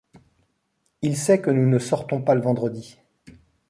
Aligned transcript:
Il 1.03 1.15
sait 1.15 1.41
que 1.41 1.51
nous 1.51 1.69
ne 1.69 1.77
sortons 1.77 2.23
pas 2.23 2.33
le 2.33 2.41
vendredi. 2.41 2.97